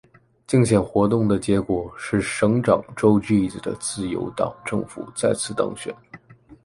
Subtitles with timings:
[0.47, 5.93] 竞选活动的结果是省长 Joe Ghiz 的自由党政府再次当选。